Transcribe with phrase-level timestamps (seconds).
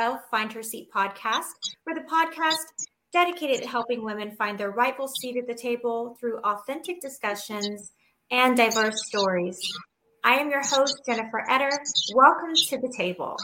[0.00, 1.52] Of Find Her Seat podcast,
[1.84, 2.56] where the podcast
[3.12, 7.92] dedicated to helping women find their rightful seat at the table through authentic discussions
[8.30, 9.60] and diverse stories.
[10.24, 11.70] I am your host, Jennifer Etter.
[12.14, 13.36] Welcome to the table.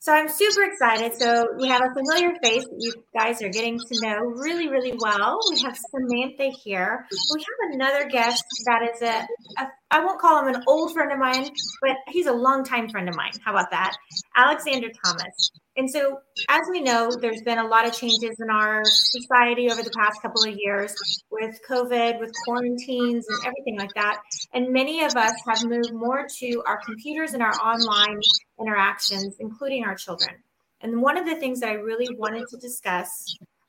[0.00, 1.18] So I'm super excited.
[1.18, 4.92] So we have a familiar face that you guys are getting to know really, really
[4.96, 5.40] well.
[5.50, 7.04] We have Samantha here.
[7.34, 9.26] We have another guest that is a,
[9.60, 11.50] a I won't call him an old friend of mine,
[11.82, 13.32] but he's a longtime friend of mine.
[13.44, 13.96] How about that?
[14.36, 15.50] Alexander Thomas.
[15.78, 16.18] And so,
[16.48, 20.20] as we know, there's been a lot of changes in our society over the past
[20.20, 20.92] couple of years
[21.30, 24.20] with COVID, with quarantines, and everything like that.
[24.52, 28.18] And many of us have moved more to our computers and our online
[28.60, 30.34] interactions, including our children.
[30.80, 33.08] And one of the things that I really wanted to discuss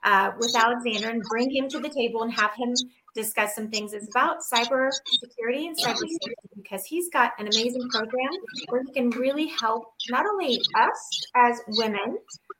[0.03, 2.73] uh, with Alexander and bring him to the table and have him
[3.15, 4.89] discuss some things is about cyber
[5.21, 8.29] security and cyber safety because he's got an amazing program
[8.69, 12.17] where he can really help not only us as women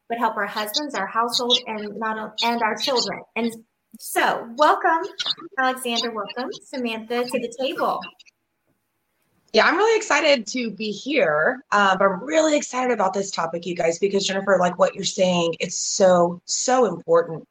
[0.08, 3.20] but help our husbands our household and not and our children.
[3.36, 3.54] And
[4.00, 5.04] so welcome
[5.58, 6.12] alexander.
[6.12, 8.00] Welcome samantha to the table.
[9.52, 11.64] Yeah, I'm really excited to be here.
[11.72, 15.56] But I'm really excited about this topic, you guys, because Jennifer, like what you're saying,
[15.60, 17.48] it's so, so important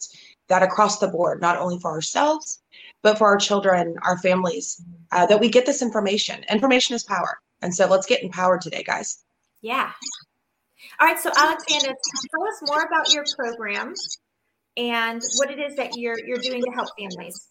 [0.48, 2.62] that across the board, not only for ourselves,
[3.02, 4.82] but for our children, our families,
[5.12, 6.44] uh, that we get this information.
[6.50, 7.38] Information is power.
[7.62, 9.24] And so let's get empowered today, guys.
[9.62, 9.90] Yeah.
[11.00, 11.18] All right.
[11.18, 13.94] So, Alexander, tell us more about your program
[14.76, 17.48] and what it is that you're you're doing to help families.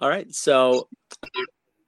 [0.00, 0.32] All right.
[0.34, 0.88] So,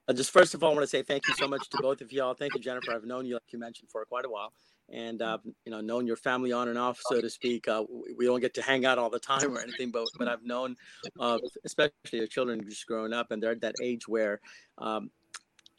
[0.07, 2.01] uh, just first of all, I want to say thank you so much to both
[2.01, 2.33] of y'all.
[2.33, 2.93] Thank you, Jennifer.
[2.93, 4.51] I've known you, like you mentioned, for quite a while,
[4.91, 7.67] and uh, you know, known your family on and off, so to speak.
[7.67, 7.83] Uh,
[8.17, 10.75] we don't get to hang out all the time or anything, but but I've known,
[11.19, 14.39] uh, especially your children just growing up, and they're at that age where.
[14.77, 15.11] Um,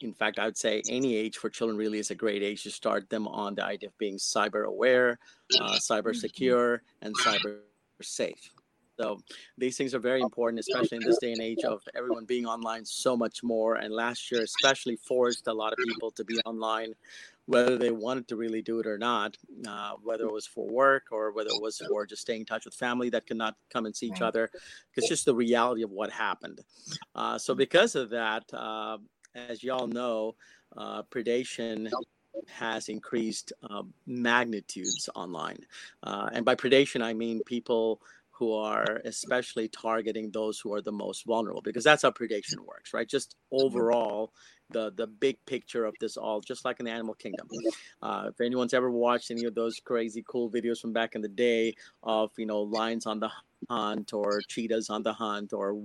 [0.01, 2.71] in fact, I would say any age for children really is a great age to
[2.71, 5.17] start them on the idea of being cyber aware,
[5.61, 7.59] uh, cyber secure, and cyber
[8.01, 8.51] safe.
[8.99, 9.19] So
[9.57, 12.85] these things are very important, especially in this day and age of everyone being online
[12.85, 13.75] so much more.
[13.75, 16.93] And last year, especially, forced a lot of people to be online,
[17.45, 19.37] whether they wanted to really do it or not,
[19.67, 22.65] uh, whether it was for work or whether it was for just staying in touch
[22.65, 24.49] with family that could not come and see each other.
[24.95, 26.61] It's just the reality of what happened.
[27.15, 28.97] Uh, so because of that, uh,
[29.35, 30.35] as y'all know,
[30.77, 31.89] uh, predation
[32.47, 35.59] has increased uh, magnitudes online.
[36.01, 38.01] Uh, and by predation, I mean people
[38.33, 42.93] who are especially targeting those who are the most vulnerable because that's how predation works
[42.93, 43.07] right?
[43.07, 43.65] Just mm-hmm.
[43.65, 44.33] overall
[44.71, 47.47] the the big picture of this all just like in the animal kingdom.
[48.01, 51.27] Uh, if anyone's ever watched any of those crazy cool videos from back in the
[51.27, 53.29] day of you know lions on the
[53.69, 55.77] hunt or cheetahs on the hunt or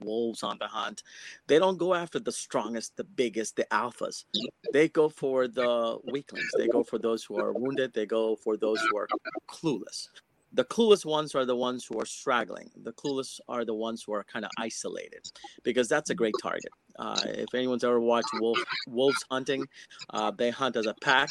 [0.00, 1.04] wolves on the hunt
[1.46, 4.24] they don't go after the strongest the biggest the alphas.
[4.72, 6.50] They go for the weaklings.
[6.58, 7.92] They go for those who are wounded.
[7.92, 9.06] They go for those who are
[9.48, 10.08] clueless
[10.54, 12.70] the clueless ones are the ones who are straggling.
[12.82, 15.22] The clueless are the ones who are kind of isolated,
[15.62, 16.70] because that's a great target.
[16.98, 19.66] Uh, if anyone's ever watched wolf wolves hunting,
[20.10, 21.30] uh, they hunt as a pack.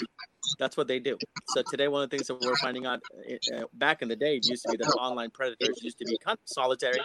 [0.57, 1.17] That's what they do.
[1.49, 2.99] So today, one of the things that we're finding out
[3.55, 6.17] uh, back in the day, it used to be that online predators used to be
[6.45, 6.99] solitary.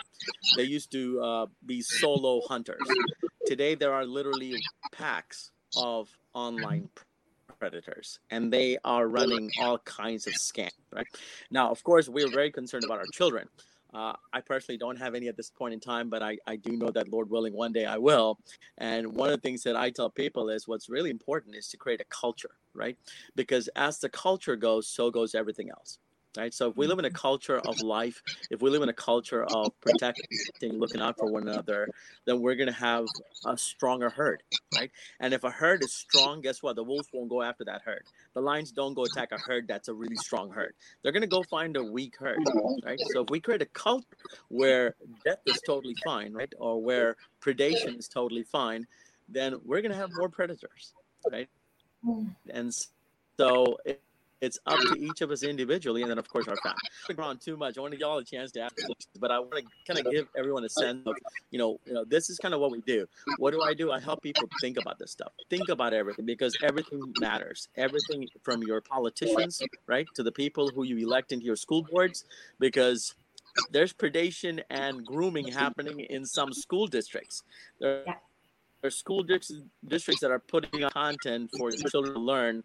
[0.57, 2.81] They used to uh, be solo hunters.
[3.45, 4.55] Today, there are literally
[4.91, 6.89] packs of online
[7.59, 11.07] predators and they are running all kinds of scams right
[11.51, 13.49] now of course we're very concerned about our children
[13.95, 16.73] uh, I personally don't have any at this point in time, but I, I do
[16.73, 18.39] know that Lord willing, one day I will.
[18.77, 21.79] And one of the things that I tell people is what's really important is to
[21.79, 22.99] create a culture, right?
[23.37, 25.99] Because as the culture goes, so goes everything else
[26.37, 26.53] right?
[26.53, 27.17] So if we live in a mm-hmm.
[27.17, 31.49] culture of life, if we live in a culture of protecting, looking out for one
[31.49, 31.89] another,
[32.25, 33.07] then we're going to have
[33.47, 34.43] a stronger herd,
[34.75, 34.91] right?
[35.21, 36.77] And if a herd is strong, guess what?
[36.77, 38.05] The wolves won't go after that herd.
[38.35, 40.75] The lions don't go attack a herd that's a really strong herd.
[41.03, 42.39] They're going to go find a weak herd,
[42.85, 43.01] right?
[43.13, 44.07] So if we create a culture
[44.49, 44.95] where
[45.25, 46.53] death is totally fine, right?
[46.59, 48.87] Or where predation is totally fine,
[49.29, 50.93] then we're going to have more predators,
[51.31, 51.49] right?
[52.05, 52.35] Mm.
[52.51, 52.73] And
[53.39, 53.79] so
[54.41, 56.79] it's up to each of us individually, and then of course our family.
[57.11, 57.79] I'm on too much.
[57.79, 58.75] I want to give y'all a chance to ask,
[59.19, 61.15] but I want to kind of give everyone a sense of,
[61.51, 63.07] you know, you know, this is kind of what we do.
[63.39, 63.93] What do I do?
[63.93, 67.69] I help people think about this stuff, think about everything because everything matters.
[67.77, 72.25] Everything from your politicians, right, to the people who you elect into your school boards,
[72.59, 73.15] because
[73.71, 77.43] there's predation and grooming happening in some school districts.
[77.81, 78.05] There,
[78.85, 82.63] are school districts that are putting on content for children to learn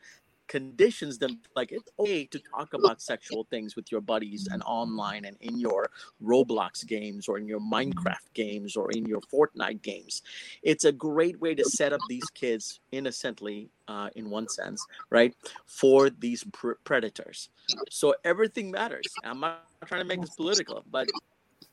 [0.51, 5.24] conditions them like it's okay to talk about sexual things with your buddies and online
[5.24, 5.89] and in your
[6.21, 10.24] Roblox games or in your Minecraft games or in your Fortnite games.
[10.62, 15.33] It's a great way to set up these kids innocently, uh, in one sense, right,
[15.68, 17.48] for these pr- predators.
[17.89, 19.07] So everything matters.
[19.24, 21.07] I'm not trying to make this political, but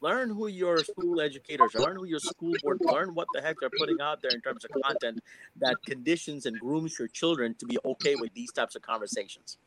[0.00, 3.56] learn who your school educators are, learn who your school board, learn what the heck
[3.60, 5.20] they're putting out there in terms of content
[5.56, 9.58] that conditions and grooms your children to be okay with these types of conversations.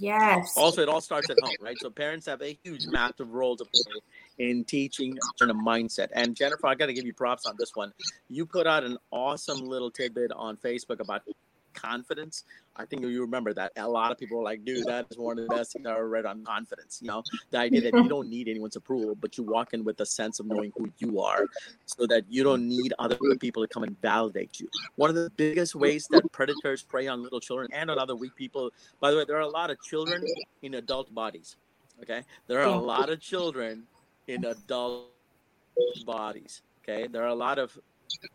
[0.00, 0.54] Yes.
[0.56, 1.76] Also, it all starts at home, right?
[1.80, 4.00] So parents have a huge, massive role to play
[4.38, 6.08] in teaching a mindset.
[6.12, 7.92] And Jennifer, I got to give you props on this one.
[8.28, 11.22] You put out an awesome little tidbit on Facebook about
[11.74, 12.44] confidence.
[12.76, 13.72] I think you remember that.
[13.76, 15.92] A lot of people are like, dude, that is one of the best things I
[15.92, 17.00] ever read on confidence.
[17.02, 20.00] You know, the idea that you don't need anyone's approval, but you walk in with
[20.00, 21.46] a sense of knowing who you are
[21.86, 24.68] so that you don't need other people to come and validate you.
[24.96, 28.34] One of the biggest ways that predators prey on little children and on other weak
[28.36, 28.70] people,
[29.00, 30.24] by the way, there are a lot of children
[30.62, 31.56] in adult bodies.
[32.02, 32.22] Okay.
[32.46, 33.84] There are a lot of children
[34.28, 35.10] in adult
[36.06, 36.62] bodies.
[36.82, 37.08] Okay.
[37.08, 37.76] There are a lot of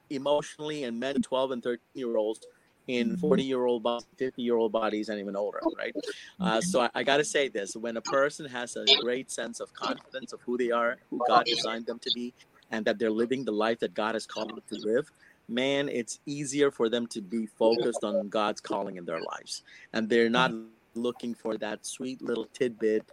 [0.10, 2.46] emotionally and men 12 and 13 year olds
[2.88, 3.20] in mm-hmm.
[3.20, 5.96] 40 year old bodies, 50 year old bodies, and even older, right?
[6.40, 9.60] Uh, so I, I got to say this when a person has a great sense
[9.60, 12.34] of confidence of who they are, who God designed them to be,
[12.72, 15.12] and that they're living the life that God has called them to live,
[15.48, 19.64] man, it's easier for them to be focused on God's calling in their lives.
[19.94, 20.52] And they're not
[20.96, 23.06] looking for that sweet little tidbit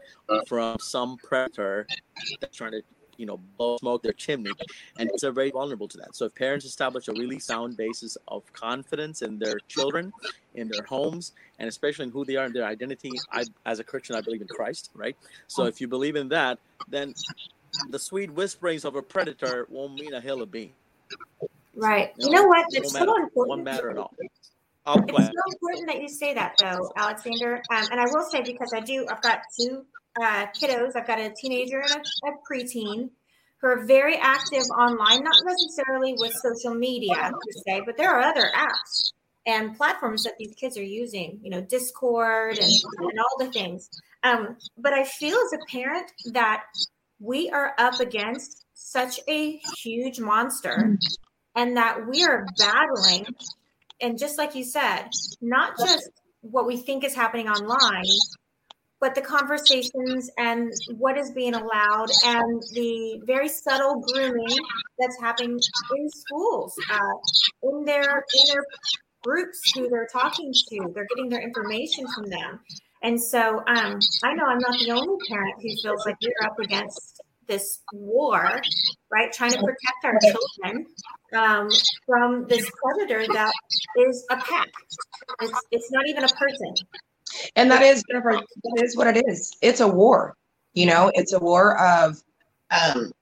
[0.46, 1.86] from some predator
[2.40, 2.82] that's trying to
[3.16, 4.52] you know blow smoke their chimney
[4.98, 6.14] and it's very vulnerable to that.
[6.14, 10.12] So if parents establish a really sound basis of confidence in their children
[10.54, 13.84] in their homes and especially in who they are and their identity I, as a
[13.84, 15.16] christian i believe in christ right?
[15.46, 16.58] So if you believe in that
[16.88, 17.14] then
[17.90, 20.72] the sweet whisperings of a predator won't mean a hill of beans.
[21.74, 22.12] Right.
[22.18, 22.66] You know, what?
[22.70, 24.12] it's so important one matter at all.
[24.18, 24.50] It's
[24.86, 27.62] so important that you say that though alexander.
[27.70, 29.84] Um, and i will say because i do i've got two
[30.20, 30.96] uh, kiddos.
[30.96, 33.10] I've got a teenager and a, a preteen
[33.60, 37.30] who are very active online, not necessarily with social media
[37.66, 39.12] se, but there are other apps
[39.46, 43.90] and platforms that these kids are using, you know, Discord and, and all the things.
[44.22, 46.64] Um, but I feel as a parent that
[47.18, 50.96] we are up against such a huge monster
[51.54, 53.26] and that we are battling.
[54.00, 55.08] And just like you said,
[55.40, 56.10] not just
[56.40, 58.04] what we think is happening online,
[59.00, 64.58] but the conversations and what is being allowed and the very subtle grooming
[64.98, 65.58] that's happening
[65.96, 68.64] in schools uh, in their in their
[69.22, 72.60] groups who they're talking to they're getting their information from them.
[73.02, 76.58] And so um, i know i'm not the only parent who feels like we're up
[76.58, 78.60] against this war
[79.10, 79.32] right?
[79.32, 80.86] Trying to protect our children
[81.34, 81.68] um,
[82.06, 83.52] from this predator that
[83.98, 84.68] is a pack
[85.40, 86.74] it's, it's not even a person
[87.56, 89.52] and that is that is what it is.
[89.62, 90.36] It's a war.
[90.74, 92.22] You know, it's a war of
[92.70, 93.12] um,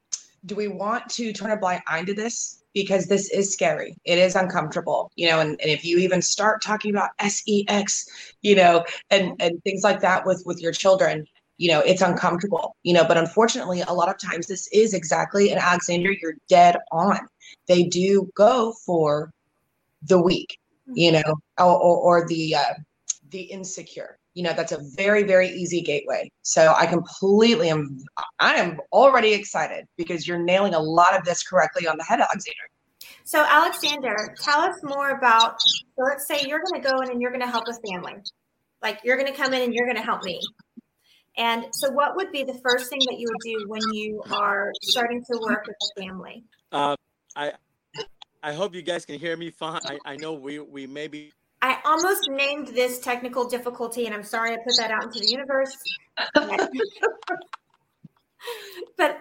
[0.46, 2.62] do we want to turn a blind eye to this?
[2.74, 3.96] Because this is scary.
[4.04, 8.06] It is uncomfortable, you know, and, and if you even start talking about sex,
[8.42, 11.26] you know, and, and things like that with with your children,
[11.58, 15.50] you know it's uncomfortable you know but unfortunately a lot of times this is exactly
[15.50, 17.18] and alexander you're dead on
[17.66, 19.32] they do go for
[20.02, 20.58] the weak
[20.94, 22.74] you know or, or, or the uh,
[23.30, 24.18] the insecure.
[24.34, 26.30] You know that's a very very easy gateway.
[26.42, 27.98] So i completely am
[28.38, 32.20] i am already excited because you're nailing a lot of this correctly on the head
[32.20, 32.66] alexander.
[33.24, 37.20] So alexander tell us more about so let's say you're going to go in and
[37.20, 38.14] you're going to help a family.
[38.82, 40.40] Like you're going to come in and you're going to help me.
[41.36, 44.72] And so what would be the first thing that you would do when you are
[44.82, 46.44] starting to work with a family?
[46.72, 46.96] Uh,
[47.36, 47.52] i
[48.42, 49.80] i hope you guys can hear me fine.
[49.84, 54.52] I, I know we we maybe I almost named this technical difficulty, and I'm sorry
[54.52, 55.76] I put that out into the universe.
[58.96, 59.18] but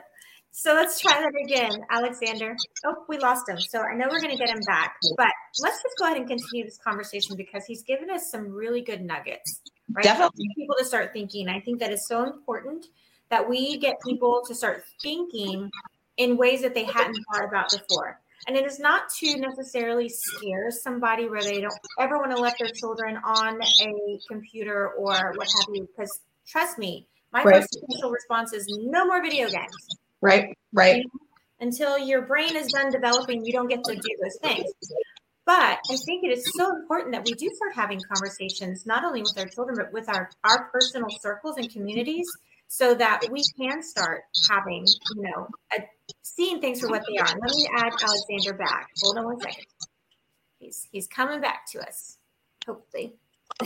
[0.51, 2.55] so let's try that again, Alexander.
[2.85, 3.59] Oh, we lost him.
[3.59, 5.27] So I know we're going to get him back, but
[5.61, 9.01] let's just go ahead and continue this conversation because he's given us some really good
[9.01, 10.03] nuggets, right?
[10.03, 10.49] Definitely.
[10.55, 11.47] People to start thinking.
[11.47, 12.87] I think that is so important
[13.29, 15.69] that we get people to start thinking
[16.17, 18.19] in ways that they hadn't thought about before.
[18.47, 22.57] And it is not to necessarily scare somebody where they don't ever want to let
[22.57, 25.87] their children on a computer or what have you.
[25.95, 27.55] Because trust me, my Right.
[27.57, 29.97] first initial response is no more video games.
[30.21, 31.03] right right
[31.59, 34.71] Until your brain is done developing, you don't get to do those things.
[35.45, 39.21] But I think it is so important that we do start having conversations, not only
[39.23, 42.27] with our children, but with our, our personal circles and communities,
[42.67, 44.85] so that we can start having,
[45.15, 45.83] you know, a,
[46.23, 47.27] seeing things for what they are.
[47.27, 48.89] Let me add Alexander back.
[49.03, 49.65] Hold on one second.
[50.59, 52.17] He's he's coming back to us,
[52.65, 53.15] hopefully.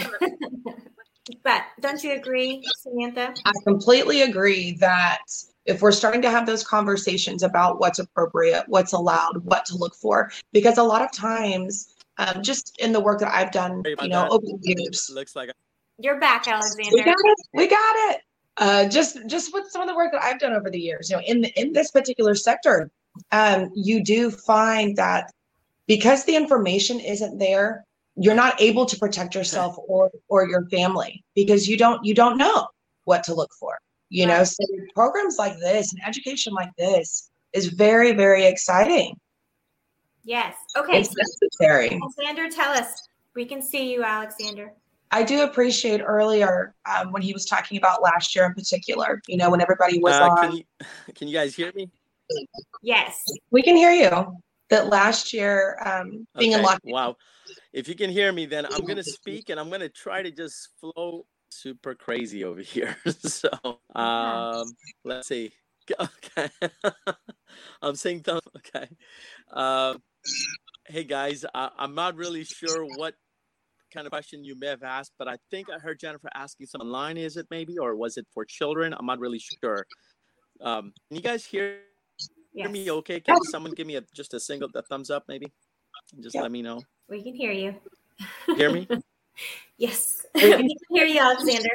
[1.44, 3.34] but don't you agree, Samantha?
[3.46, 5.20] I completely agree that
[5.66, 9.96] if we're starting to have those conversations about what's appropriate, what's allowed, what to look
[9.96, 14.08] for, because a lot of times, um, just in the work that I've done, you
[14.08, 14.32] know, that.
[14.32, 15.52] over the years, looks like
[16.00, 16.90] You're back, Alexander.
[16.94, 17.24] we Alexander.
[17.24, 18.22] got it, we got it.
[18.62, 21.16] Uh, just just with some of the work that I've done over the years, you
[21.16, 22.92] know, in the, in this particular sector,
[23.32, 25.32] um, you do find that
[25.88, 27.84] because the information isn't there,
[28.16, 32.38] you're not able to protect yourself or or your family because you don't you don't
[32.38, 32.68] know
[33.06, 33.80] what to look for.
[34.10, 34.64] You know, so
[34.94, 39.20] programs like this and education like this is very very exciting.
[40.24, 40.54] Yes.
[40.78, 41.00] Okay.
[41.00, 42.00] It's necessary.
[42.00, 43.08] Alexander, tell us.
[43.34, 44.74] We can see you, Alexander.
[45.12, 49.22] I do appreciate earlier um, when he was talking about last year in particular.
[49.28, 50.38] You know, when everybody was uh, on.
[50.38, 50.64] can you
[51.16, 51.92] can you guys hear me
[52.82, 53.24] Yes.
[53.52, 54.38] We can hear you.
[54.70, 56.92] That last year, um, being in Okay, lockdown.
[56.92, 57.18] Wow.
[57.74, 60.70] If you can hear me, then I'm gonna speak and I'm gonna try to just
[60.80, 62.96] flow super crazy over here.
[63.06, 63.50] so
[63.96, 65.52] um let's see.
[66.00, 66.50] Okay.
[67.82, 68.88] I'm saying th- okay.
[69.52, 70.02] Um
[70.86, 73.16] hey guys, I, I'm not really sure what
[73.94, 76.82] kind of question you may have asked, but I think I heard Jennifer asking some
[76.82, 78.94] online, is it maybe, or was it for children?
[78.98, 79.86] I'm not really sure.
[80.62, 81.80] Um, can you guys hear
[82.54, 82.66] Yes.
[82.66, 83.20] hear me okay?
[83.20, 85.52] Can someone give me a, just a single a thumbs up maybe?
[86.14, 86.42] And Just Yeah.
[86.42, 86.82] let me know.
[87.08, 87.76] We can hear you.
[88.56, 88.88] Hear me?
[89.78, 90.26] Yes.
[90.36, 91.70] we can hear you, Alexander.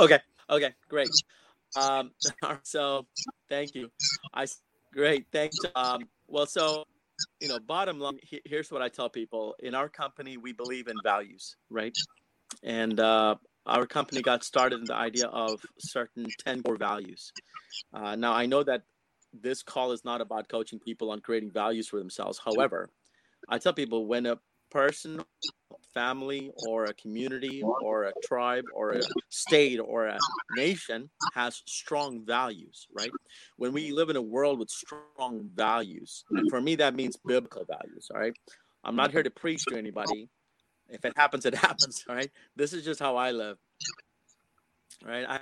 [0.00, 0.18] Okay.
[0.50, 0.74] Okay.
[0.88, 1.08] Great.
[1.76, 2.10] Um,
[2.64, 3.06] so
[3.48, 3.90] thank you.
[4.34, 4.46] I
[4.92, 5.26] great.
[5.32, 5.56] Thanks.
[5.74, 6.84] Um, well, so
[7.40, 10.96] you know, bottom line, here's what I tell people: in our company, we believe in
[11.02, 11.96] values, right?
[12.62, 13.36] And uh,
[13.66, 17.32] our company got started in the idea of certain ten core values.
[17.92, 18.82] Uh, now, I know that
[19.32, 22.40] this call is not about coaching people on creating values for themselves.
[22.44, 22.90] However,
[23.48, 24.38] I tell people when a
[24.70, 25.22] person
[25.94, 30.18] family or a community or a tribe or a state or a
[30.56, 33.10] nation has strong values, right?
[33.56, 37.64] When we live in a world with strong values, and for me, that means biblical
[37.64, 38.34] values, all right?
[38.84, 40.28] I'm not here to preach to anybody.
[40.88, 42.30] If it happens, it happens, all right?
[42.56, 43.58] This is just how I live,
[45.04, 45.26] all right?
[45.28, 45.40] I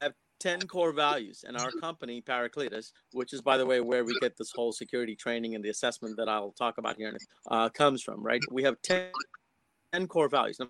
[0.00, 4.18] have 10 core values, and our company, Paracletus, which is, by the way, where we
[4.20, 7.16] get this whole security training and the assessment that I'll talk about here,
[7.50, 8.40] uh, comes from, right?
[8.50, 9.10] We have 10
[9.96, 10.60] 10 core values.
[10.60, 10.68] I'm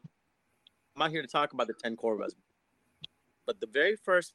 [0.97, 2.37] not here to talk about the 10 core values,
[3.45, 4.33] but the very first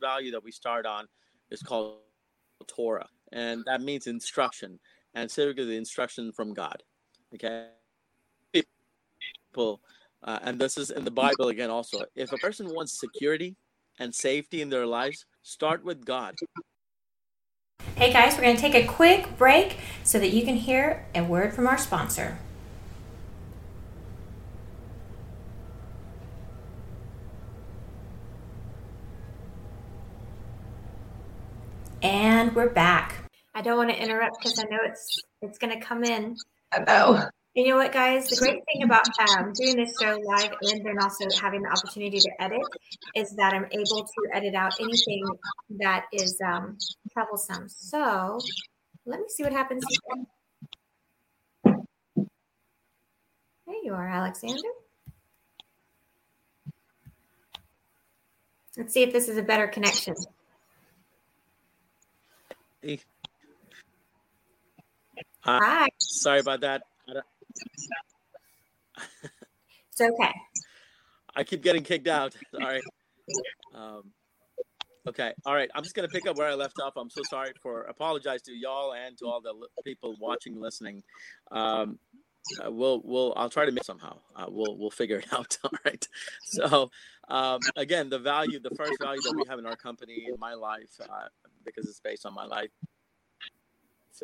[0.00, 1.08] value that we start on
[1.50, 1.96] is called
[2.68, 4.78] Torah, and that means instruction,
[5.14, 6.84] and specifically the instruction from God.
[7.34, 7.66] Okay,
[8.52, 9.80] people,
[10.22, 11.68] uh, and this is in the Bible again.
[11.68, 13.56] Also, if a person wants security
[13.98, 16.36] and safety in their lives, start with God.
[17.96, 21.24] Hey guys, we're going to take a quick break so that you can hear a
[21.24, 22.38] word from our sponsor.
[32.02, 33.14] And we're back.
[33.54, 36.36] I don't want to interrupt because I know it's it's going to come in.
[36.72, 37.28] I know.
[37.54, 38.28] you know what, guys?
[38.28, 39.06] The great thing about
[39.38, 42.60] um, doing this show live and then also having the opportunity to edit
[43.14, 45.24] is that I'm able to edit out anything
[45.78, 46.76] that is um,
[47.12, 47.68] troublesome.
[47.68, 48.40] So
[49.06, 50.24] let me see what happens here.
[53.66, 54.60] There you are, Alexander.
[58.76, 60.14] Let's see if this is a better connection.
[62.82, 62.98] Hey.
[65.44, 65.88] Uh, Hi.
[65.98, 66.82] Sorry about that.
[69.90, 70.34] it's okay.
[71.36, 72.34] I keep getting kicked out.
[72.52, 72.80] Sorry.
[73.72, 74.10] Um,
[75.08, 75.32] okay.
[75.46, 75.70] All right.
[75.74, 76.94] I'm just going to pick up where I left off.
[76.96, 81.04] I'm so sorry for apologize to y'all and to all the people watching, listening.
[81.52, 82.00] Um,
[82.64, 84.18] uh, we'll we'll I'll try to make somehow.
[84.34, 85.56] Uh, we'll we'll figure it out.
[85.64, 86.06] All right.
[86.44, 86.90] So
[87.28, 90.54] um, again, the value, the first value that we have in our company, in my
[90.54, 91.28] life, uh,
[91.64, 92.70] because it's based on my life,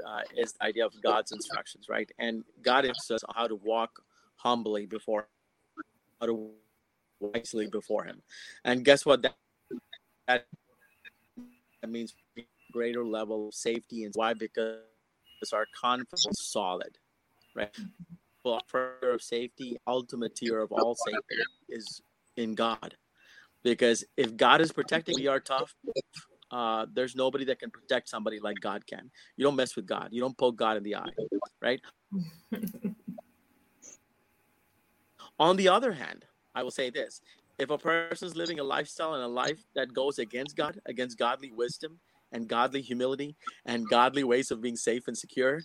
[0.06, 2.10] uh, is the idea of God's instructions, right?
[2.18, 4.02] And God instructs us how to walk
[4.36, 5.28] humbly before,
[6.20, 6.50] how to
[7.20, 8.22] wisely before Him.
[8.64, 9.22] And guess what?
[9.22, 9.36] That,
[10.26, 10.46] that,
[11.80, 12.14] that means
[12.72, 14.04] greater level of safety.
[14.04, 14.34] And why?
[14.34, 14.78] Because
[15.52, 16.98] our confidence is solid,
[17.58, 17.76] right?
[18.44, 22.00] Well, prayer of safety, ultimate tier of all safety is
[22.36, 22.96] in God.
[23.62, 25.74] Because if God is protecting, we are tough
[26.50, 29.10] uh, there's nobody that can protect somebody like God can.
[29.36, 30.08] You don't mess with God.
[30.12, 31.10] You don't poke God in the eye,
[31.60, 31.80] right?
[35.38, 36.24] On the other hand,
[36.54, 37.20] I will say this:
[37.58, 41.18] if a person is living a lifestyle and a life that goes against God, against
[41.18, 42.00] godly wisdom
[42.32, 43.36] and godly humility
[43.66, 45.60] and godly ways of being safe and secure,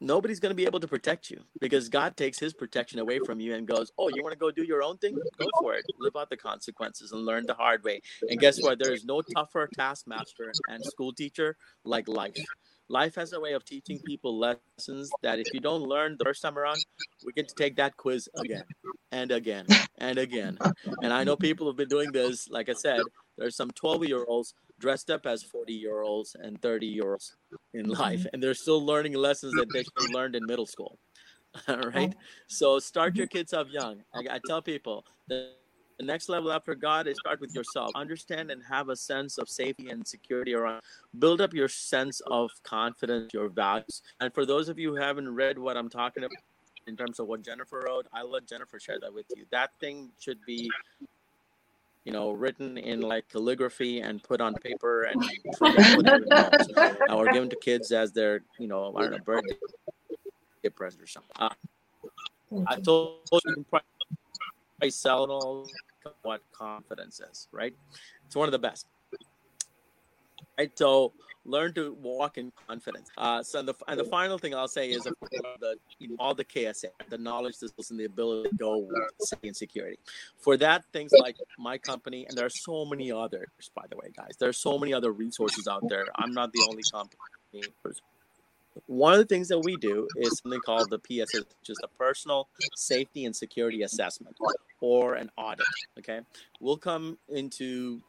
[0.00, 3.40] nobody's going to be able to protect you because God takes his protection away from
[3.40, 5.16] you and goes, Oh, you want to go do your own thing?
[5.38, 5.84] Go for it.
[5.98, 8.00] Live out the consequences and learn the hard way.
[8.28, 8.78] And guess what?
[8.78, 12.36] There is no tougher taskmaster and school teacher like life.
[12.88, 16.42] Life has a way of teaching people lessons that if you don't learn the first
[16.42, 16.84] time around,
[17.24, 18.64] we get to take that quiz again
[19.12, 19.66] and again
[19.98, 20.58] and again.
[21.00, 22.48] And I know people have been doing this.
[22.48, 23.00] Like I said,
[23.38, 27.36] there's some 12 year olds dressed up as 40 year olds and 30 year olds
[27.74, 28.00] in mm-hmm.
[28.00, 30.98] life, and they're still learning lessons that they should have learned in middle school.
[31.68, 32.14] All right.
[32.16, 32.20] Oh.
[32.48, 33.38] So start your mm-hmm.
[33.38, 34.02] kids off young.
[34.14, 35.52] I, I tell people the,
[36.02, 37.90] next level up for God is start with yourself.
[37.94, 40.80] Understand and have a sense of safety and security around.
[41.18, 44.00] Build up your sense of confidence, your values.
[44.18, 46.42] And for those of you who haven't read what I'm talking about
[46.86, 49.44] in terms of what Jennifer wrote, I'll let Jennifer share that with you.
[49.50, 50.70] That thing should be
[52.04, 55.20] you know, written in like calligraphy and put on paper and
[57.10, 59.56] or given to kids as their, you know, I don't know, birthday
[60.74, 61.30] present or something.
[61.38, 61.50] Uh,
[62.66, 65.66] I told you can probably sell all
[66.22, 67.74] what confidence is, right?
[68.26, 68.86] It's one of the best.
[70.58, 70.76] Right.
[70.76, 71.12] So
[71.44, 73.10] learn to walk in confidence.
[73.16, 76.44] Uh, so the and the final thing I'll say is the you know, all the
[76.44, 79.98] KSA, the knowledge, skills, and the ability to go with safety and security.
[80.38, 83.48] For that, things like my company, and there are so many others.
[83.74, 86.06] By the way, guys, there are so many other resources out there.
[86.16, 87.20] I'm not the only company.
[88.86, 91.88] One of the things that we do is something called the PSA, which is a
[91.88, 94.36] personal safety and security assessment
[94.80, 95.66] or an audit.
[95.98, 96.20] Okay,
[96.60, 98.00] we'll come into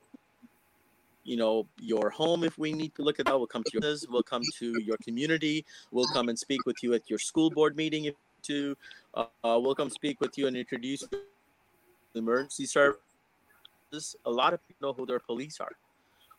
[1.23, 3.95] you know your home if we need to look at that we'll come to your
[4.09, 7.75] we'll come to your community we'll come and speak with you at your school board
[7.75, 8.75] meeting if to
[9.13, 14.15] uh, we'll come speak with you and introduce the emergency services.
[14.25, 15.71] A lot of people know who their police are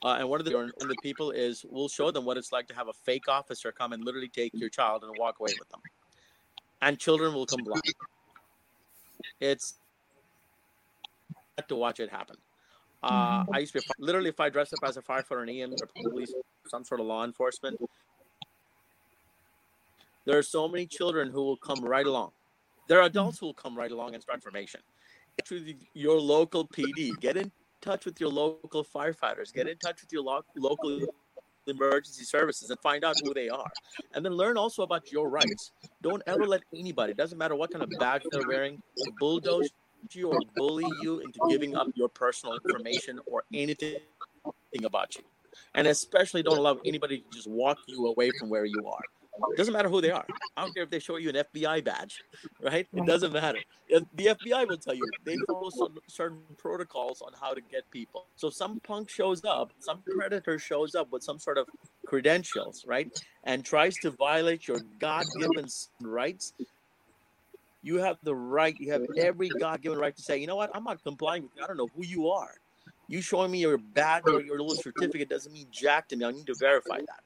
[0.02, 2.66] uh, and one of the, of the people is we'll show them what it's like
[2.66, 5.68] to have a fake officer come and literally take your child and walk away with
[5.68, 5.80] them.
[6.80, 7.82] And children will come blind.
[9.40, 9.74] It's
[11.68, 12.36] to watch it happen
[13.02, 15.72] uh, I used to be literally if I dressed up as a firefighter, an EM,
[15.72, 16.32] or police,
[16.68, 17.80] some sort of law enforcement.
[20.24, 22.30] There are so many children who will come right along.
[22.88, 24.80] There are adults who will come right along and start information.
[25.46, 30.12] To your local PD, get in touch with your local firefighters, get in touch with
[30.12, 31.00] your lo- local
[31.66, 33.70] emergency services and find out who they are.
[34.14, 35.72] And then learn also about your rights.
[36.02, 38.80] Don't ever let anybody, doesn't matter what kind of badge they're wearing,
[39.18, 39.70] bulldoze
[40.10, 43.98] you or bully you into giving up your personal information or anything
[44.84, 45.22] about you.
[45.74, 49.02] And especially don't allow anybody to just walk you away from where you are.
[49.52, 50.26] It doesn't matter who they are.
[50.56, 52.22] I don't care if they show you an FBI badge,
[52.60, 52.86] right?
[52.92, 53.60] It doesn't matter.
[53.88, 58.26] The FBI will tell you they follow some certain protocols on how to get people.
[58.36, 61.66] So some punk shows up, some predator shows up with some sort of
[62.06, 63.10] credentials, right?
[63.44, 65.66] And tries to violate your God given
[66.02, 66.52] rights
[67.82, 70.70] you have the right, you have every God given right to say, you know what,
[70.74, 71.64] I'm not complying with you.
[71.64, 72.54] I don't know who you are.
[73.08, 76.24] You showing me your badge or your little certificate doesn't mean jack to me.
[76.24, 77.20] I need to verify that.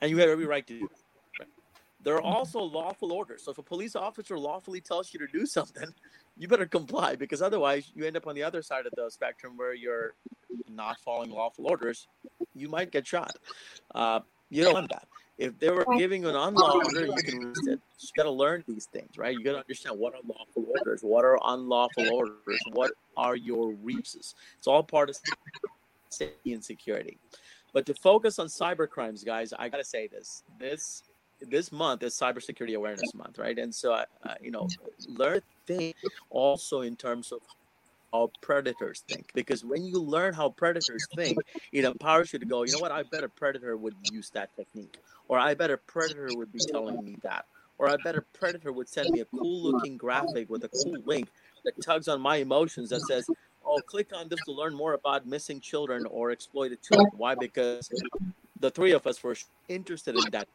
[0.00, 0.88] And you have every right to do
[1.38, 1.48] that.
[2.02, 3.44] there are also lawful orders.
[3.44, 5.88] So if a police officer lawfully tells you to do something,
[6.36, 9.56] you better comply because otherwise you end up on the other side of the spectrum
[9.56, 10.14] where you're
[10.70, 12.06] not following lawful orders.
[12.54, 13.36] You might get shot.
[13.94, 15.08] Uh, you don't want that.
[15.38, 17.80] If they were giving an unlawful order, you can resist it.
[18.00, 19.36] You got to learn these things, right?
[19.36, 23.72] You got to understand what are lawful orders, what are unlawful orders, what are your
[23.74, 24.34] reaches.
[24.56, 25.18] It's all part of
[26.08, 27.18] safety and security.
[27.74, 31.02] But to focus on cyber crimes, guys, I got to say this: this
[31.40, 33.58] this month is Cybersecurity Awareness Month, right?
[33.58, 34.06] And so, uh,
[34.40, 34.66] you know,
[35.06, 35.96] learn think
[36.30, 37.40] also in terms of
[38.12, 41.38] how predators think because when you learn how predators think
[41.72, 42.92] it empowers you to go you know what?
[42.92, 46.58] I bet a predator would use that technique or i bet a predator would be
[46.58, 47.46] telling me that
[47.78, 50.96] or i bet a predator would send me a cool looking graphic with a cool
[51.04, 51.28] link
[51.64, 53.26] that tugs on my emotions that says
[53.64, 57.34] oh click on this to learn more about missing children or exploited children why?
[57.34, 57.90] Because
[58.60, 59.36] the three of us were
[59.68, 60.48] interested in that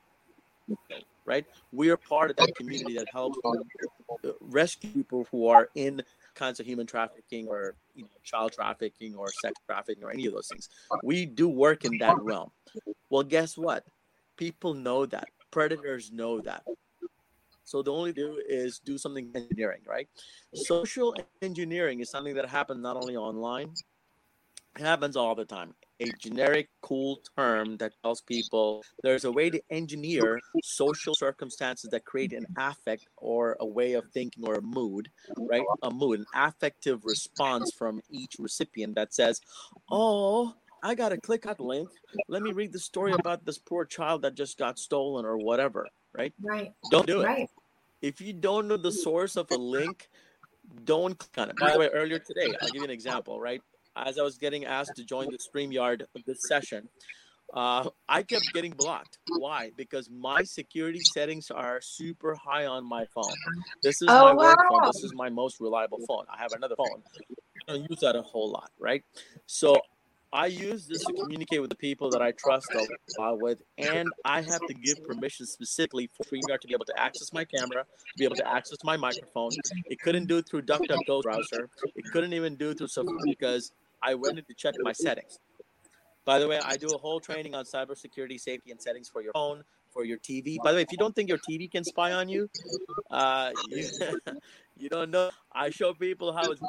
[1.25, 1.45] right?
[1.71, 6.01] We are part of that community that helps uh, rescue people who are in
[6.35, 10.33] kinds of human trafficking or you know, child trafficking or sex trafficking or any of
[10.33, 10.69] those things.
[11.03, 12.51] We do work in that realm.
[13.09, 13.85] Well, guess what?
[14.37, 15.29] People know that.
[15.51, 16.63] Predators know that.
[17.63, 20.07] So the only do is do something engineering, right?
[20.53, 23.73] Social engineering is something that happens not only online,
[24.77, 29.49] it happens all the time a generic, cool term that tells people there's a way
[29.49, 34.61] to engineer social circumstances that create an affect or a way of thinking or a
[34.61, 35.63] mood, right?
[35.83, 39.41] A mood, an affective response from each recipient that says,
[39.89, 41.89] Oh, I got to click that link.
[42.27, 45.87] Let me read the story about this poor child that just got stolen or whatever,
[46.13, 46.33] right?
[46.41, 46.73] Right.
[46.89, 47.25] Don't do it.
[47.25, 47.49] Right.
[48.01, 50.09] If you don't know the source of a link,
[50.83, 51.55] don't click on it.
[51.57, 53.61] By the way, earlier today, I'll give you an example, right?
[54.05, 56.89] As I was getting asked to join the StreamYard of this session,
[57.53, 59.17] uh, I kept getting blocked.
[59.37, 59.71] Why?
[59.75, 63.33] Because my security settings are super high on my phone.
[63.83, 64.81] This is Oh, my work phone.
[64.85, 66.25] This is my most reliable phone.
[66.33, 67.03] I have another phone.
[67.67, 69.03] I don't use that a whole lot, right?
[69.45, 69.81] So
[70.33, 72.87] I use this to communicate with the people that I trust a
[73.21, 76.97] lot with, and I have to give permission specifically for StreamYard to be able to
[76.97, 79.51] access my camera, to be able to access my microphone.
[79.87, 81.69] It couldn't do it through DuckDuckGo browser.
[81.97, 85.39] It couldn't even do it through Safari because I went to check my settings.
[86.25, 89.33] By the way, I do a whole training on cybersecurity, safety, and settings for your
[89.33, 90.59] phone, for your TV.
[90.63, 92.47] By the way, if you don't think your TV can spy on you,
[93.09, 93.87] uh, you,
[94.77, 95.31] you don't know.
[95.51, 96.61] I show people how it's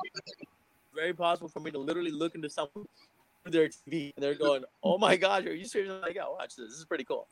[0.94, 2.86] very possible for me to literally look into someone
[3.44, 6.56] their TV and they're going, "Oh my gosh, are you serious?" I'm like, "Yeah, watch
[6.56, 6.70] this.
[6.70, 7.28] This is pretty cool."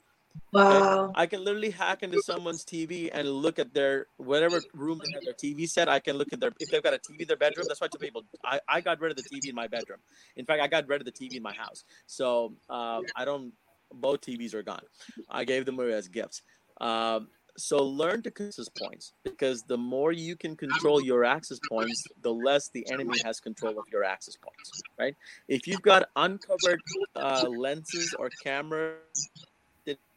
[0.53, 1.13] Wow.
[1.15, 5.23] I can literally hack into someone's TV and look at their whatever room they have
[5.25, 5.89] their TV set.
[5.89, 7.67] I can look at their if they've got a TV in their bedroom.
[7.69, 9.99] That's why I tell people I, I got rid of the TV in my bedroom.
[10.37, 11.85] In fact, I got rid of the TV in my house.
[12.07, 13.53] So uh, I don't.
[13.93, 14.83] Both TVs are gone.
[15.29, 16.43] I gave them away as gifts.
[16.81, 22.03] Um, so learn to access points because the more you can control your access points,
[22.23, 24.83] the less the enemy has control of your access points.
[24.99, 25.17] Right?
[25.49, 26.81] If you've got uncovered
[27.17, 28.97] uh, lenses or cameras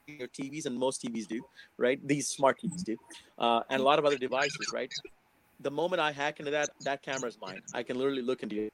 [0.07, 1.41] your TVs, and most TVs do,
[1.77, 2.05] right?
[2.05, 2.97] These smart TVs do,
[3.39, 4.91] uh, and a lot of other devices, right?
[5.61, 7.61] The moment I hack into that, that camera is mine.
[7.73, 8.73] I can literally look into it,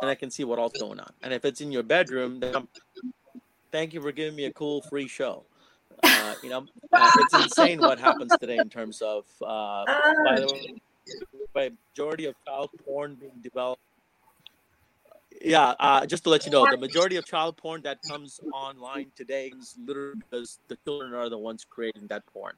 [0.00, 1.12] and I can see what all's going on.
[1.22, 2.68] And if it's in your bedroom, then I'm,
[3.70, 5.44] thank you for giving me a cool free show.
[6.02, 9.84] Uh, you know, uh, it's insane what happens today in terms of, uh,
[10.24, 10.74] by the way,
[11.52, 13.82] by majority of child porn being developed
[15.40, 19.12] yeah, uh, just to let you know, the majority of child porn that comes online
[19.16, 22.54] today is literally because the children are the ones creating that porn.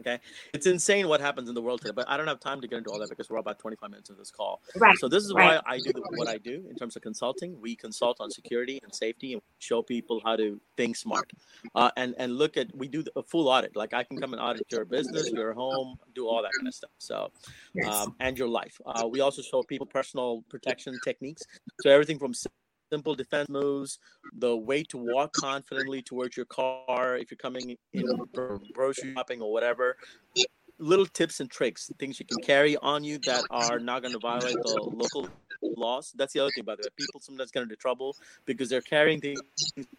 [0.00, 0.18] Okay,
[0.52, 2.78] it's insane what happens in the world today, but I don't have time to get
[2.78, 4.60] into all that because we're about 25 minutes of this call.
[4.76, 4.96] Right.
[4.98, 5.60] So this is right.
[5.64, 7.60] why I do what I do in terms of consulting.
[7.60, 11.32] We consult on security and safety and show people how to think smart,
[11.74, 13.76] uh, and and look at we do a full audit.
[13.76, 16.74] Like I can come and audit your business, your home, do all that kind of
[16.74, 16.90] stuff.
[16.98, 17.30] So,
[17.74, 17.86] Yes.
[17.86, 18.80] um, and your life.
[18.86, 21.42] Uh, we also show people personal protection techniques.
[21.80, 22.32] So everything from
[22.90, 23.98] simple defense moves,
[24.38, 29.40] the way to walk confidently towards your car if you're coming in for grocery shopping
[29.40, 29.96] or whatever.
[30.78, 34.18] Little tips and tricks, things you can carry on you that are not going to
[34.18, 35.26] violate the local
[35.74, 36.12] laws.
[36.16, 36.88] That's the other thing, by the way.
[36.96, 39.40] People sometimes get into trouble because they're carrying things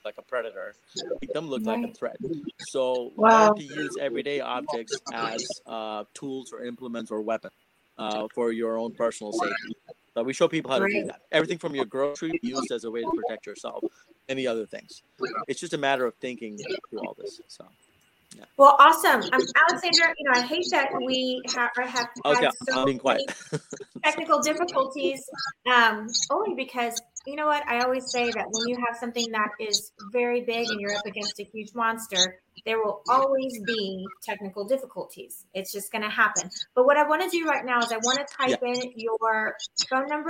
[0.06, 0.76] like a predator.
[1.20, 2.18] Make them look like a threat.
[2.60, 3.54] So Wow.
[3.54, 7.54] to use everyday objects as uh, tools or implements or weapons
[7.98, 9.76] uh, for your own personal safety.
[10.18, 11.22] So we show people how to do that.
[11.32, 13.84] Everything from your grocery used as a way to protect yourself,
[14.28, 15.04] any other things.
[15.48, 16.58] It's just a matter of thinking
[16.90, 17.40] through all this.
[17.48, 17.68] So
[18.36, 18.46] Yeah.
[18.58, 19.22] Well, awesome.
[19.22, 23.22] Um, Alexander, you know, I hate that we ha- have okay, so I'm being quiet.
[23.52, 23.62] many
[24.04, 25.24] technical difficulties
[25.72, 27.68] um, only because you know what?
[27.68, 31.06] I always say that when you have something that is very big and you're up
[31.06, 35.46] against a huge monster, there will always be technical difficulties.
[35.54, 36.50] It's just going to happen.
[36.74, 38.74] But what I want to do right now is I want to type yeah.
[38.74, 39.58] in your
[39.90, 40.30] phone number,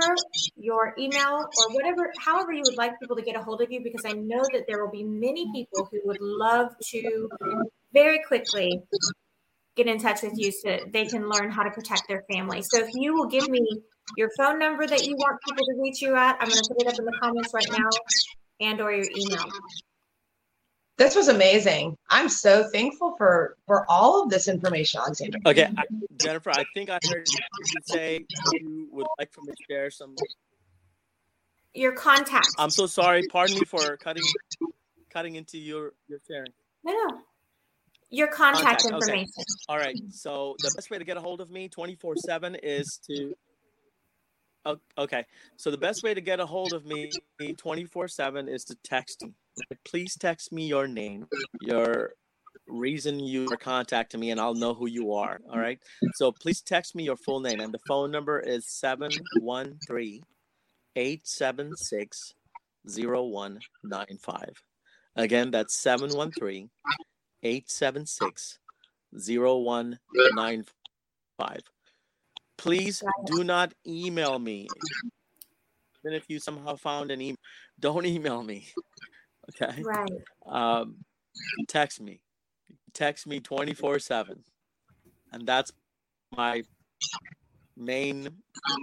[0.56, 3.80] your email, or whatever, however you would like people to get a hold of you,
[3.80, 7.28] because I know that there will be many people who would love to
[7.92, 8.82] very quickly
[9.78, 12.62] get in touch with you so they can learn how to protect their family.
[12.62, 13.64] So if you will give me
[14.16, 16.82] your phone number that you want people to reach you at, I'm going to put
[16.82, 17.88] it up in the comments right now
[18.60, 19.44] and or your email.
[20.96, 21.96] This was amazing.
[22.10, 25.38] I'm so thankful for for all of this information, Alexander.
[25.46, 25.84] Okay, I,
[26.20, 30.16] Jennifer, I think I heard you say you would like for me to share some
[31.72, 32.48] your contact.
[32.58, 33.22] I'm so sorry.
[33.28, 34.24] Pardon me for cutting
[35.08, 36.52] cutting into your your sharing.
[36.82, 37.20] No, no.
[38.10, 39.32] Your contact, contact information.
[39.38, 39.44] Okay.
[39.68, 39.96] All right.
[40.10, 43.34] So the best way to get a hold of me 24 7 is to.
[44.98, 45.24] Okay.
[45.56, 47.10] So the best way to get a hold of me
[47.56, 49.32] 24 7 is to text me.
[49.84, 51.26] Please text me your name,
[51.60, 52.12] your
[52.66, 55.40] reason you are contacting me, and I'll know who you are.
[55.50, 55.78] All right.
[56.14, 57.60] So please text me your full name.
[57.60, 60.22] And the phone number is 713
[60.96, 62.34] 876
[62.86, 64.62] 0195.
[65.16, 66.70] Again, that's 713
[67.42, 68.58] 876
[69.12, 71.60] 0195.
[72.56, 74.66] Please do not email me.
[76.04, 77.36] Even if you somehow found an email,
[77.78, 78.68] don't email me.
[79.62, 79.82] Okay.
[79.82, 80.10] Right.
[80.44, 80.96] Um,
[81.68, 82.20] text me.
[82.92, 84.44] Text me 24 7.
[85.32, 85.72] And that's
[86.36, 86.64] my
[87.74, 88.28] main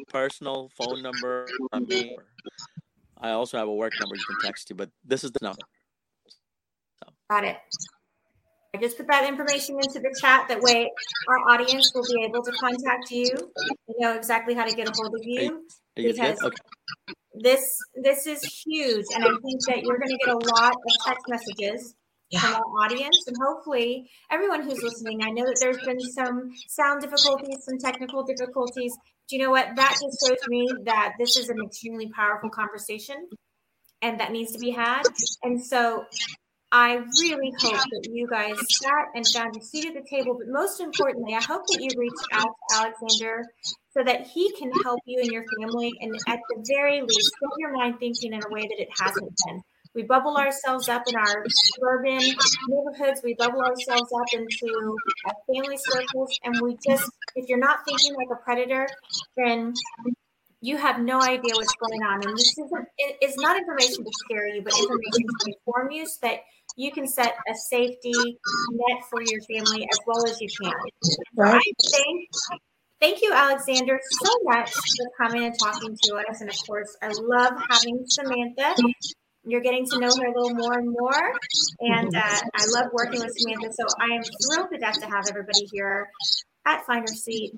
[0.08, 1.46] personal phone number.
[3.20, 5.62] I also have a work number you can text to, but this is the number.
[7.04, 7.12] So.
[7.30, 7.58] Got it.
[8.76, 10.50] I just put that information into the chat.
[10.50, 10.92] That way,
[11.30, 13.30] our audience will be able to contact you.
[13.88, 16.56] They know exactly how to get a hold of you because okay.
[17.36, 21.06] this this is huge, and I think that you're going to get a lot of
[21.06, 21.96] text messages
[22.32, 22.42] yeah.
[22.42, 25.24] from our audience, and hopefully, everyone who's listening.
[25.24, 28.92] I know that there's been some sound difficulties, some technical difficulties.
[29.30, 29.70] Do you know what?
[29.78, 33.30] That just shows me that this is an extremely powerful conversation
[34.02, 35.04] and that needs to be had.
[35.44, 36.06] And so
[36.78, 40.50] I really hope that you guys sat and found a seat at the table, but
[40.50, 43.46] most importantly, I hope that you reached out to Alexander
[43.94, 47.50] so that he can help you and your family, and at the very least, get
[47.60, 49.62] your mind thinking in a way that it hasn't been.
[49.94, 52.20] We bubble ourselves up in our suburban
[52.68, 53.22] neighborhoods.
[53.24, 58.16] We bubble ourselves up into our family circles, and we just, if you're not thinking
[58.16, 58.86] like a predator,
[59.38, 59.74] then
[60.60, 62.16] you have no idea what's going on.
[62.28, 66.06] And this isn't, it is not information to scare you, but information to inform you
[66.06, 66.40] so that
[66.76, 70.74] you can set a safety net for your family as well as you can.
[71.36, 71.62] Right.
[71.92, 72.30] Thank,
[73.00, 76.42] thank you, Alexander, so much for coming and talking to us.
[76.42, 78.76] And of course, I love having Samantha.
[79.48, 81.34] You're getting to know her a little more and more.
[81.82, 83.72] And uh, I love working with Samantha.
[83.74, 86.10] So I am thrilled to death to have everybody here
[86.66, 87.54] at Find Her Seat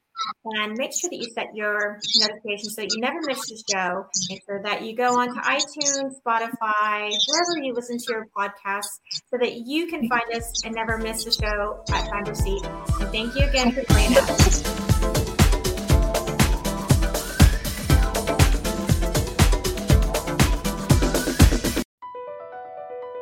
[0.46, 4.06] and make sure that you set your notifications so that you never miss the show.
[4.30, 9.38] Make sure that you go onto iTunes, Spotify, wherever you listen to your podcasts so
[9.39, 12.65] that you can find us and never miss the show at Find Her Seat.
[12.65, 14.63] And thank you again for joining us.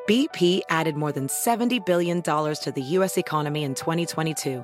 [0.08, 3.18] BP added more than $70 billion to the U.S.
[3.18, 4.64] economy in 2022